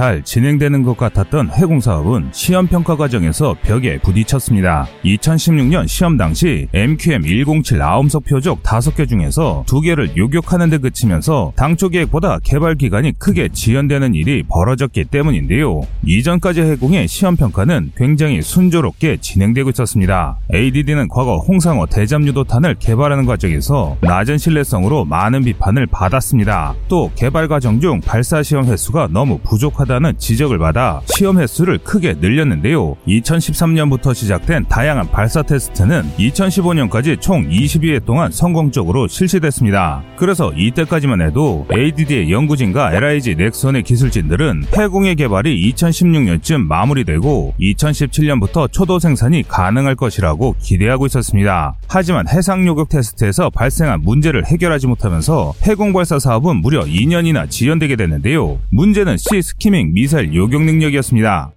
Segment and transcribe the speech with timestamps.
[0.00, 4.88] 잘 진행되는 것 같았던 해공 사업은 시험 평가 과정에서 벽에 부딪혔습니다.
[5.04, 12.76] 2016년 시험 당시 MQM107 아음석 표적 5개 중에서 2개를 요격하는 데 그치면서 당초 계획보다 개발
[12.76, 15.82] 기간이 크게 지연되는 일이 벌어졌기 때문인데요.
[16.06, 20.38] 이전까지 해공의 시험 평가는 굉장히 순조롭게 진행되고 있었습니다.
[20.54, 26.74] ADD는 과거 홍상어 대잠유도탄을 개발하는 과정에서 낮은 신뢰성으로 많은 비판을 받았습니다.
[26.88, 32.14] 또 개발 과정 중 발사 시험 횟수가 너무 부족하다 는 지적을 받아 시험 횟수를 크게
[32.20, 32.96] 늘렸는데요.
[33.08, 40.02] 2013년부터 시작된 다양한 발사 테스트는 2015년까지 총 22회 동안 성공적으로 실시됐습니다.
[40.16, 49.42] 그래서 이때까지만 해도 ADD의 연구진과 LIG 넥슨의 기술진들은 해공의 개발이 2016년쯤 마무리되고 2017년부터 초도 생산이
[49.48, 51.74] 가능할 것이라고 기대하고 있었습니다.
[51.88, 58.58] 하지만 해상 요격 테스트에서 발생한 문제를 해결하지 못하면서 해공 발사 사업은 무려 2년이나 지연되게 됐는데요.
[58.70, 61.52] 문제는 C 스키밍 미사일 요격 능력이었습니다.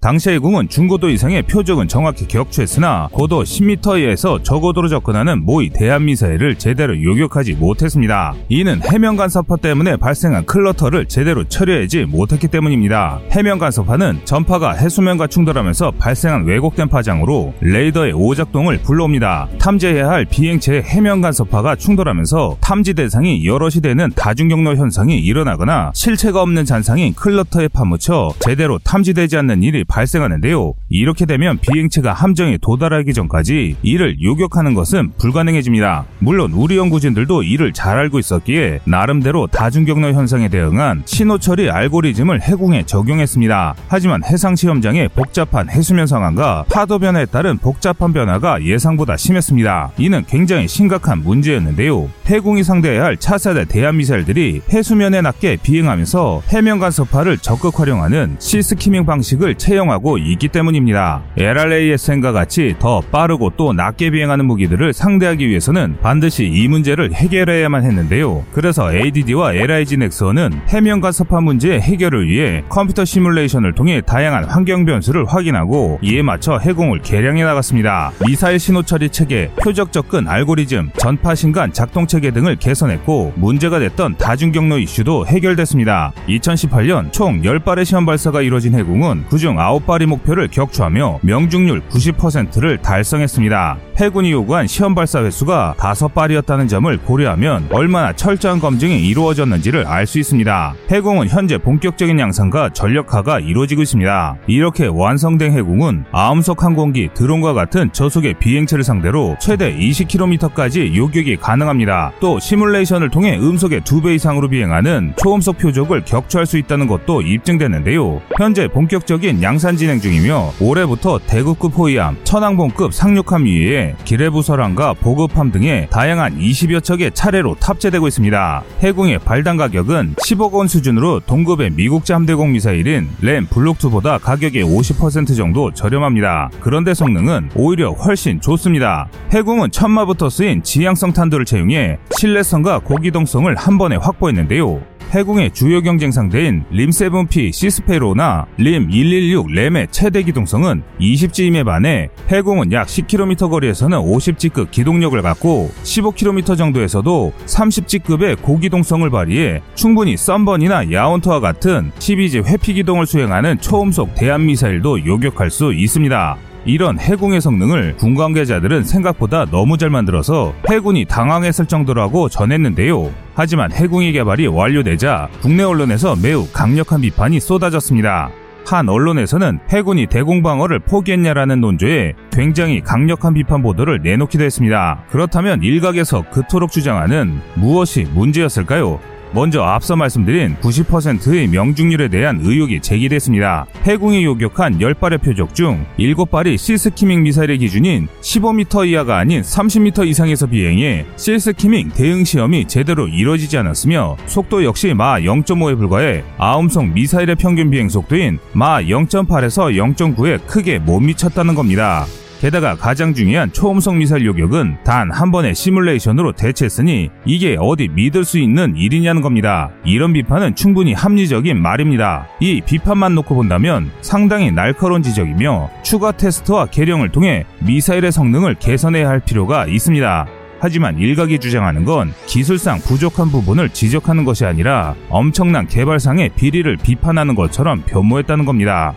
[0.00, 7.54] 당시 해공은 중고도 이상의 표적은 정확히 격추했으나 고도 10m에서 저고도로 접근하는 모의 대한미사일을 제대로 요격하지
[7.54, 8.32] 못했습니다.
[8.48, 13.18] 이는 해면 간섭파 때문에 발생한 클러터를 제대로 처리하지 못했기 때문입니다.
[13.32, 19.48] 해면 간섭파는 전파가 해수면과 충돌하면서 발생한 왜곡된 파장으로 레이더의 오작동을 불러옵니다.
[19.58, 26.66] 탐지해야 할 비행체의 해면 간섭파가 충돌하면서 탐지 대상이 여럿이 되는 다중경로 현상이 일어나거나 실체가 없는
[26.66, 30.74] 잔상인 클러터에 파묻혀 제대로 탐지되지 않는 일이 발생하는데요.
[30.88, 36.04] 이렇게 되면 비행체가 함정에 도달하기 전까지 이를 요격하는 것은 불가능해집니다.
[36.20, 42.84] 물론 우리 연구진들도 이를 잘 알고 있었기에 나름대로 다중경로 현상에 대응한 신호 처리 알고리즘을 해공에
[42.84, 43.74] 적용했습니다.
[43.88, 49.92] 하지만 해상 시험장의 복잡한 해수면 상황과 파도 변화에 따른 복잡한 변화가 예상보다 심했습니다.
[49.98, 52.08] 이는 굉장히 심각한 문제였는데요.
[52.26, 59.56] 해공이 상대해야 할 차세대 대한 미사일들이 해수면에 낮게 비행하면서 해면 간섭파를 적극 활용하는 시스키밍 방식을
[59.78, 61.22] 채용하고 있기 때문입니다.
[61.36, 68.44] LRASN과 같이 더 빠르고 또 낮게 비행하는 무기들을 상대하기 위해서는 반드시 이 문제를 해결해야만 했는데요.
[68.52, 75.24] 그래서 ADD와 LIG 넥스원은 해면 간섭파 문제의 해결을 위해 컴퓨터 시뮬레이션을 통해 다양한 환경 변수를
[75.26, 78.12] 확인하고 이에 맞춰 해공을 개량해 나갔습니다.
[78.26, 84.16] 미사일 신호 처리 체계, 표적 접근 알고리즘, 전파 신간 작동 체계 등을 개선했고 문제가 됐던
[84.18, 86.12] 다중 경로 이슈도 해결됐습니다.
[86.28, 93.76] 2018년 총 10발의 시험 발사가 이뤄진 해공은 그중 9발이 목표를 격추하며 명중률 90%를 달성했습니다.
[93.98, 100.74] 해군이 요구한 시험 발사 횟수가 5발이었다는 점을 고려하면 얼마나 철저한 검증이 이루어졌는지를 알 수 있습니다.
[100.90, 104.36] 해공은 현재 본격적인 양산과 전력화가 이루어지고 있습니다.
[104.46, 112.12] 이렇게 완성된 해공은 아음속 항공기, 드론과 같은 저속의 비행체를 상대로 최대 20km까지 요격이 가능합니다.
[112.20, 118.22] 또 시뮬레이션을 통해 음속의 2배 이상으로 비행하는 초음속 표적을 격추할 수 있다는 것도 입증됐는데요.
[118.38, 126.38] 현재 본격적인 양산 진행 중이며 올해부터 대구급 호위함, 천왕봉급 상륙함 위에 기뢰부설함과 보급함 등의 다양한
[126.38, 128.62] 20여 척의 차례로 탑재되고 있습니다.
[128.80, 135.72] 해공의 발당 가격은 10억 원 수준으로 동급의 미국제 함대공 미사일인 램 블록2보다 가격이 50% 정도
[135.72, 136.50] 저렴합니다.
[136.60, 139.08] 그런데 성능은 오히려 훨씬 좋습니다.
[139.32, 144.97] 해공은 천마부터 쓰인 지향성 탄도를 채용해 신뢰성과 고기동성을 한 번에 확보했는데요.
[145.10, 153.48] 해공의 주요 경쟁 상대인 림7P 시스페로나 림116 램의 최대 기동성은 20G임에 반해 해공은 약 10km
[153.48, 162.74] 거리에서는 50G급 기동력을 갖고 15km 정도에서도 30G급의 고기동성을 발휘해 충분히 썬번이나 야온터와 같은 12G 회피
[162.74, 166.47] 기동을 수행하는 초음속 대한미사일도 요격할 수 있습니다.
[166.68, 173.10] 이런 해공의 성능을 군 관계자들은 생각보다 너무 잘 만들어서 해군이 당황했을 정도라고 전했는데요.
[173.32, 178.28] 하지만 해공의 개발이 완료되자 국내 언론에서 매우 강력한 비판이 쏟아졌습니다.
[178.66, 185.04] 한 언론에서는 해군이 대공방어를 포기했냐라는 논조에 굉장히 강력한 비판 보도를 내놓기도 했습니다.
[185.08, 189.00] 그렇다면 일각에서 그토록 주장하는 무엇이 문제였을까요?
[189.32, 193.66] 먼저 앞서 말씀드린 90%의 명중률에 대한 의혹이 제기됐습니다.
[193.82, 200.46] 해군이 요격한 10발의 표적 중 7발이 sea skimming 미사일의 기준인 15m 이하가 아닌 30m 이상에서
[200.46, 207.36] 비행해 sea skimming 대응 시험이 제대로 이뤄지지 않았으며 속도 역시 마하 0.5에 불과해 아음속 미사일의
[207.36, 212.06] 평균 비행 속도인 마하 0.8에서 0.9에 크게 못 미쳤다는 겁니다.
[212.40, 218.38] 게다가 가장 중요한 초음속 미사일 요격은 단 한 번의 시뮬레이션으로 대체했으니 이게 어디 믿을 수
[218.38, 219.70] 있는 일이냐는 겁니다.
[219.84, 222.28] 이런 비판은 충분히 합리적인 말입니다.
[222.40, 229.18] 이 비판만 놓고 본다면 상당히 날카로운 지적이며 추가 테스트와 개량을 통해 미사일의 성능을 개선해야 할
[229.20, 230.26] 필요가 있습니다.
[230.60, 237.82] 하지만 일각이 주장하는 건 기술상 부족한 부분을 지적하는 것이 아니라 엄청난 개발상의 비리를 비판하는 것처럼
[237.86, 238.94] 변모했다는 겁니다.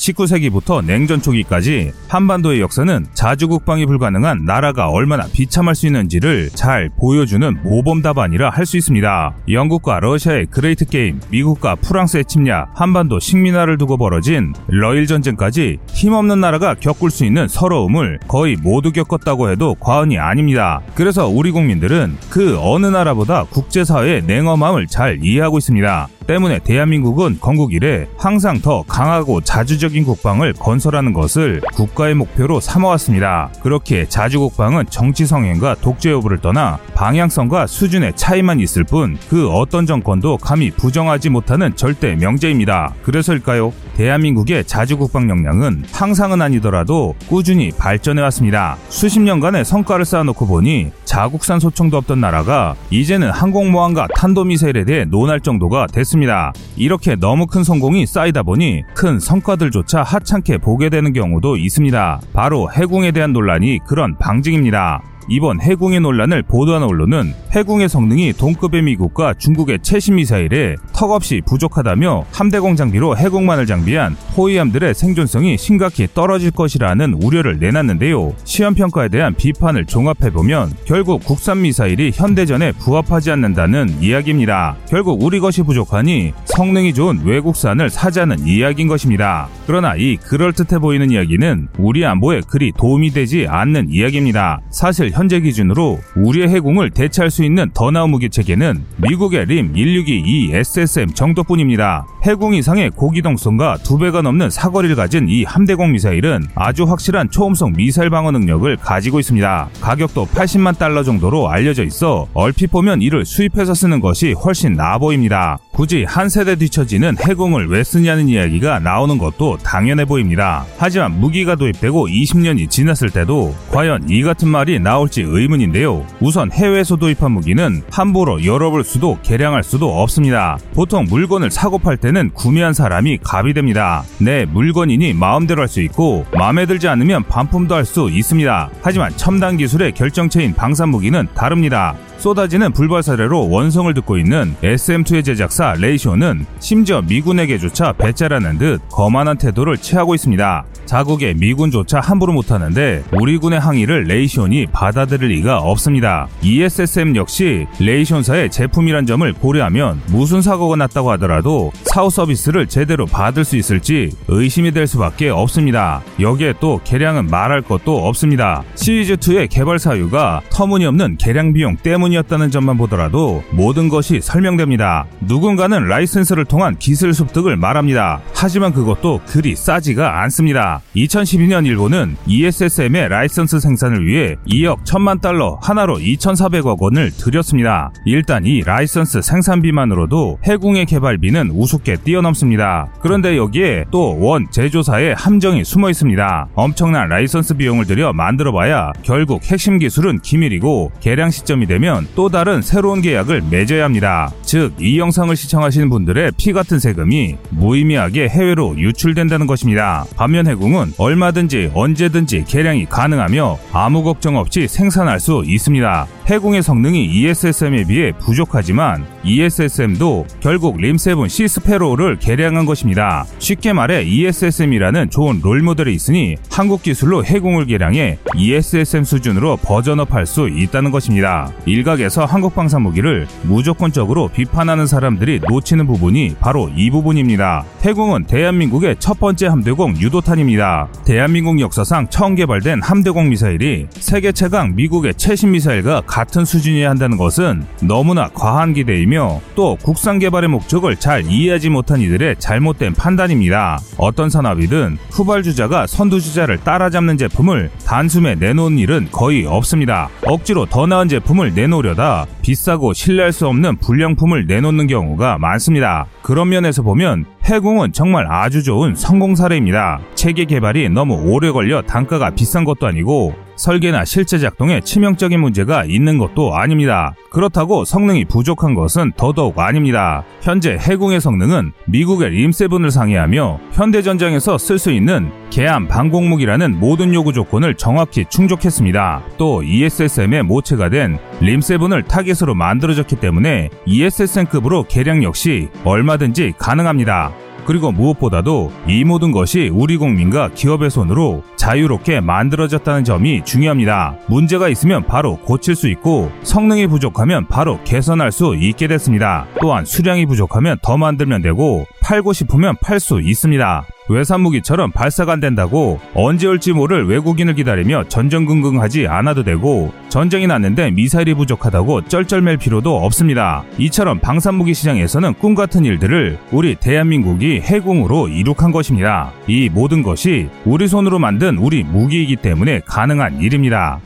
[0.00, 7.58] 19세기부터 냉전 초기까지 한반도의 역사는 자주 국방이 불가능한 나라가 얼마나 비참할 수 있는지를 잘 보여주는
[7.62, 9.34] 모범 답안이라 할 수 있습니다.
[9.50, 16.74] 영국과 러시아의 Great Game, 미국과 프랑스의 침략, 한반도 식민화를 두고 벌어진 러일 전쟁까지 힘없는 나라가
[16.74, 20.80] 겪을 수 있는 서러움을 거의 모두 겪었다고 해도 과언이 아닙니다.
[20.94, 26.08] 그래서 우리 국민들은 그 어느 나라보다 국제사회의 냉엄함을 잘 이해하고 있습니다.
[26.26, 33.50] 때문에 대한민국은 건국 이래 항상 더 강하고 자주적인 국방을 건설하는 것을 국가의 목표로 삼아왔습니다.
[33.62, 40.38] 그렇게 자주국방은 정치 성향과 독재 여부를 떠나 방향성과 수준의 차이만 있을 뿐 그 어떤 정권도
[40.38, 42.94] 감히 부정하지 못하는 절대 명제입니다.
[43.02, 43.72] 그래서일까요?
[44.00, 48.78] 대한민국의 자주 국방 역량은 항상은 아니더라도 꾸준히 발전해 왔습니다.
[48.88, 55.86] 수십 년간의 성과를 쌓아놓고 보니 자국산 소총도 없던 나라가 이제는 항공모함과 탄도미사일에 대해 논할 정도가
[55.88, 56.54] 됐습니다.
[56.76, 62.20] 이렇게 너무 큰 성공이 쌓이다 보니 큰 성과들조차 하찮게 보게 되는 경우도 있습니다.
[62.32, 65.02] 바로 해궁에 대한 논란이 그런 방증입니다.
[65.30, 72.74] 이번 해궁의 논란을 보도한 언론은 해궁의 성능이 동급의 미국과 중국의 최신 미사일에 턱없이 부족하다며 함대공
[72.74, 78.34] 장비로 해궁만을 장비한 호위함들의 생존성이 심각히 떨어질 것이라는 우려를 내놨는데요.
[78.42, 84.76] 시험 평가에 대한 비판을 종합해 보면 결국 국산 미사일이 현대전에 부합하지 않는다는 이야기입니다.
[84.88, 89.48] 결국 우리 것이 부족하니 성능이 좋은 외국산을 사자는 이야기인 것입니다.
[89.64, 94.60] 그러나 이 그럴듯해 보이는 이야기는 우리 안보에 그리 도움이 되지 않는 이야기입니다.
[94.70, 100.54] 사실 현재 기준으로 우리의 해공을 대체할 수 있는 더 나은 무기 체계는 미국의 림 162E
[100.54, 102.06] SSM 정도뿐입니다.
[102.24, 108.08] 해공 이상의 고기동성과 두 배가 넘는 사거리를 가진 이 함대공 미사일은 아주 확실한 초음속 미사일
[108.08, 109.68] 방어 능력을 가지고 있습니다.
[109.82, 115.58] 가격도 80만 달러 정도로 알려져 있어 얼핏 보면 이를 수입해서 쓰는 것이 훨씬 나아 보입니다.
[115.72, 120.66] 굳이 한 세대 뒤처지는 해공을 왜 쓰냐는 이야기가 나오는 것도 당연해 보입니다.
[120.76, 126.04] 하지만 무기가 도입되고 20년이 지났을 때도 과연 이 같은 말이 나올지 의문인데요.
[126.20, 130.58] 우선 해외에서 도입한 무기는 함부로 열어볼 수도 개량할 수도 없습니다.
[130.74, 134.02] 보통 물건을 사고 팔 때는 구매한 사람이 갑이 됩니다.
[134.18, 138.70] 내 물건이니 마음대로 할 수 있고 마음에 들지 않으면 반품도 할 수 있습니다.
[138.82, 141.94] 하지만 첨단 기술의 결정체인 방산 무기는 다릅니다.
[142.20, 149.78] 쏟아지는 불발 사례로 원성을 듣고 있는 SM2의 제작사 레이시온은 심지어 미군에게조차 배째라는 듯 거만한 태도를
[149.78, 150.64] 취하고 있습니다.
[150.84, 156.28] 자국의 미군조차 함부로 못하는데 우리 군의 항의를 레이시온이 받아들일 리가 없습니다.
[156.42, 163.56] ESSM 역시 레이시온사의 제품이란 점을 고려하면 무슨 사고가 났다고 하더라도 사후 서비스를 제대로 받을 수
[163.56, 166.02] 있을지 의심이 될 수밖에 없습니다.
[166.20, 168.62] 여기에 또 개량은 말할 것도 없습니다.
[168.74, 175.06] 시리즈2의 개발 사유가 터무니없는 개량 비용 때문 이었다는 점만 보더라도 모든 것이 설명됩니다.
[175.20, 178.20] 누군가는 라이센스를 통한 기술 습득을 말합니다.
[178.34, 180.80] 하지만 그것도 그리 싸지가 않습니다.
[180.96, 187.90] 2012년 일본은 ESSM의 라이선스 생산을 위해 2억 1000만 달러 한화로 2,400억 원을 들였습니다.
[188.04, 192.88] 일단 이 라이선스 생산비만으로도 해궁의 개발비는 우습게 뛰어넘습니다.
[193.00, 196.48] 그런데 여기에 또 원 제조사의 함정이 숨어 있습니다.
[196.54, 203.00] 엄청난 라이선스 비용을 들여 만들어봐야 결국 핵심 기술은 기밀이고 개량 시점이 되면 또 다른 새로운
[203.00, 204.32] 계약을 맺어야 합니다.
[204.42, 210.04] 즉, 이 영상을 시청하시는 분들의 피 같은 세금이 무의미하게 해외로 유출된다는 것입니다.
[210.16, 216.06] 반면 해궁은 얼마든지 언제든지 개량이 가능하며 아무 걱정 없이 생산할 수 있습니다.
[216.30, 223.24] 해궁의 성능이 ESSM에 비해 부족하지만 ESSM도 결국 RIM7 Sea Sparrow를 개량한 것입니다.
[223.40, 230.92] 쉽게 말해 ESSM이라는 좋은 롤모델이 있으니 한국 기술로 해궁을 개량해 ESSM 수준으로 버전업할 수 있다는
[230.92, 231.50] 것입니다.
[231.66, 237.64] 일각에서 한국 방산 무기를 무조건적으로 비판하는 사람들이 놓치는 부분이 바로 이 부분입니다.
[237.82, 240.90] 해궁은 대한민국의 첫 번째 함대공 유도탄입니다.
[241.04, 246.02] 대한민국 역사상 처음 개발된 함대공 미사일이 세계 최강 미국의 최신 미사일과
[246.44, 252.94] 수준이어야 한다는 것은 너무나 과한 기대이며 또 국산 개발의 목적을 잘 이해하지 못한 이들의 잘못된
[252.94, 253.78] 판단입니다.
[253.96, 260.10] 어떤 산업이든 후발주자가 선두주자를 따라잡는 제품을 단숨에 내놓은 일은 거의 없습니다.
[260.26, 266.06] 억지로 더 나은 제품을 내놓으려다 비싸고 신뢰할 수 없는 불량품을 내놓는 경우가 많습니다.
[266.22, 270.00] 그런 면에서 보면 해궁은 정말 아주 좋은 성공 사례입니다.
[270.14, 276.16] 체계 개발이 너무 오래 걸려 단가가 비싼 것도 아니고 설계나 실제 작동에 치명적인 문제가 있는
[276.16, 277.14] 것도 아닙니다.
[277.28, 280.24] 그렇다고 성능이 부족한 것은 더더욱 아닙니다.
[280.40, 287.74] 현재 해궁의 성능은 미국의 림7을 상회하며 현대전장에서 쓸 수 있는 개함 방공무기라는 모든 요구 조건을
[287.74, 289.24] 정확히 충족했습니다.
[289.36, 297.34] 또 ESSM의 모체가 된 림7을 타깃으로 만들어졌기 때문에 ESSM급으로 개량 역시 얼마든지 가능합니다.
[297.66, 304.16] 그리고 무엇보다도 이 모든 것이 우리 국민과 기업의 손으로 자유롭게 만들어졌다는 점이 중요합니다.
[304.28, 309.46] 문제가 있으면 바로 고칠 수 있고 성능이 부족하면 바로 개선할 수 있게 됐습니다.
[309.60, 313.86] 또한 수량이 부족하면 더 만들면 되고 팔고 싶으면 팔 수 있습니다.
[314.10, 320.90] 외산 무기처럼 발사가 안 된다고 언제 올지 모를 외국인을 기다리며 전전긍긍하지 않아도 되고 전쟁이 났는데
[320.90, 323.62] 미사일이 부족하다고 쩔쩔맬 필요도 없습니다.
[323.78, 329.30] 이처럼 방산무기 시장에서는 꿈 같은 일들을 우리 대한민국이 해공으로 이룩한 것입니다.
[329.46, 334.00] 이 모든 것이 우리 손으로 만든 우리 무기이기 때문에 가능한 일입니다.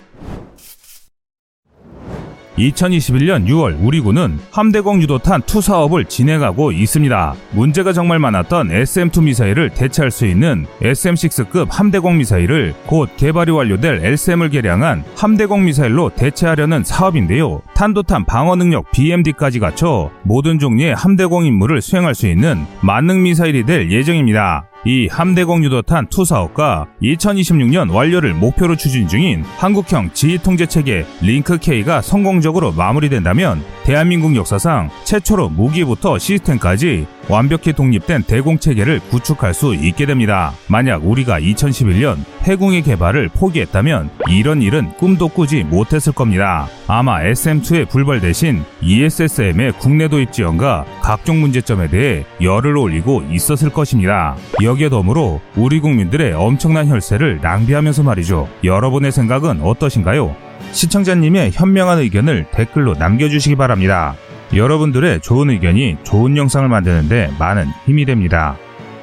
[2.58, 7.34] 2021년 6월 우리 군은 함대공 유도탄 two 사업을 진행하고 있습니다.
[7.52, 14.50] 문제가 정말 많았던 SM2 미사일을 대체할 수 있는 SM6급 함대공 미사일을 곧 개발이 완료될 LSAM을
[14.50, 17.62] 개량한 함대공 미사일로 대체하려는 사업인데요.
[17.74, 23.90] 탄도탄 방어 능력 BMD까지 갖춰 모든 종류의 함대공 임무를 수행할 수 있는 만능 미사일이 될
[23.90, 24.66] 예정입니다.
[24.86, 32.70] 이 함대공 유도탄 two 사업과 2026년 완료를 목표로 추진 중인 한국형 지휘통제체계 Link K가 성공적으로
[32.72, 40.52] 마무리된다면 대한민국 역사상 최초로 무기부터 시스템까지 완벽히 독립된 대공체계를 구축할 수 있게 됩니다.
[40.68, 46.68] 만약 우리가 2011년 해궁의 개발을 포기했다면 이런 일은 꿈도 꾸지 못했을 겁니다.
[46.86, 54.36] 아마 SM2의 불발 대신 ESSM의 국내 도입 지원과 각종 문제점에 대해 열을 올리고 있었을 것입니다.
[54.62, 58.48] 여기에 더불어 우리 국민들의 엄청난 혈세를 낭비하면서 말이죠.
[58.64, 60.36] 여러분의 생각은 어떠신가요?
[60.72, 64.14] 시청자님의 현명한 의견을 댓글로 남겨주시기 바랍니다.
[64.54, 68.56] 여러분들의 좋은 의견이 좋은 영상을 만드는데 많은 힘이 됩니다.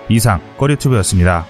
[0.08, 1.46] 이상 꺼리튜브였습니다.